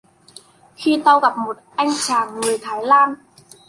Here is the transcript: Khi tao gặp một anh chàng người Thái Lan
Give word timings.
Khi 0.75 1.01
tao 1.05 1.19
gặp 1.19 1.37
một 1.37 1.57
anh 1.75 1.89
chàng 2.07 2.41
người 2.41 2.57
Thái 2.61 2.83
Lan 2.85 3.15